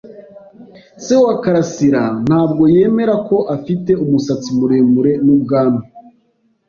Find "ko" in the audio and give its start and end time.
3.27-3.37